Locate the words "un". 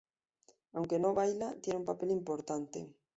1.77-1.85